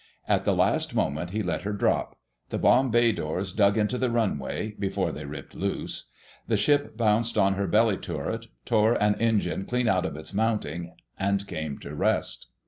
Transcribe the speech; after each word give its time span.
At 0.27 0.45
the 0.45 0.55
last 0.55 0.95
moment 0.95 1.29
he 1.29 1.43
let 1.43 1.61
her 1.61 1.73
drop. 1.73 2.17
The 2.49 2.57
bomb 2.57 2.89
bay 2.89 3.11
doors 3.11 3.53
dug 3.53 3.77
into 3.77 3.99
the 3.99 4.09
runway, 4.09 4.71
before 4.79 5.11
they 5.11 5.25
ripped 5.25 5.53
loose. 5.53 6.09
The 6.47 6.57
ship 6.57 6.97
bounced 6.97 7.37
on 7.37 7.53
her 7.53 7.67
belly 7.67 7.97
turret, 7.97 8.47
tore 8.65 8.95
an 8.95 9.13
engine 9.21 9.63
clean 9.65 9.87
out 9.87 10.07
of 10.07 10.15
its 10.17 10.33
mounting, 10.33 10.95
and 11.19 11.45
came 11.45 11.77
to 11.81 11.93
rest. 11.93 12.47